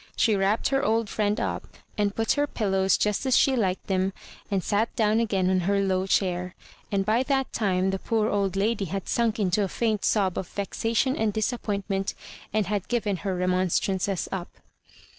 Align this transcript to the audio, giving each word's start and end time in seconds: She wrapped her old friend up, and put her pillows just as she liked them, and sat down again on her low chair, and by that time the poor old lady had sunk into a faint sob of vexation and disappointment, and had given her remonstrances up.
She 0.15 0.35
wrapped 0.35 0.69
her 0.69 0.83
old 0.83 1.09
friend 1.09 1.39
up, 1.39 1.67
and 1.95 2.15
put 2.15 2.31
her 2.31 2.47
pillows 2.47 2.97
just 2.97 3.23
as 3.27 3.37
she 3.37 3.55
liked 3.55 3.85
them, 3.85 4.13
and 4.49 4.63
sat 4.63 4.95
down 4.95 5.19
again 5.19 5.47
on 5.47 5.59
her 5.59 5.79
low 5.79 6.07
chair, 6.07 6.55
and 6.91 7.05
by 7.05 7.21
that 7.21 7.53
time 7.53 7.91
the 7.91 7.99
poor 7.99 8.27
old 8.27 8.55
lady 8.55 8.85
had 8.85 9.07
sunk 9.07 9.37
into 9.39 9.63
a 9.63 9.67
faint 9.67 10.03
sob 10.03 10.39
of 10.39 10.47
vexation 10.47 11.15
and 11.15 11.33
disappointment, 11.33 12.15
and 12.51 12.65
had 12.65 12.87
given 12.87 13.17
her 13.17 13.35
remonstrances 13.35 14.27
up. 14.31 14.47